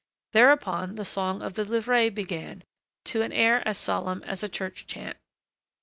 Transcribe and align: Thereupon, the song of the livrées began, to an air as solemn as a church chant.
Thereupon, 0.31 0.95
the 0.95 1.05
song 1.05 1.43
of 1.43 1.53
the 1.53 1.61
livrées 1.61 2.11
began, 2.11 2.63
to 3.05 3.21
an 3.21 3.31
air 3.31 3.61
as 3.67 3.77
solemn 3.77 4.23
as 4.23 4.41
a 4.41 4.49
church 4.49 4.87
chant. 4.87 5.17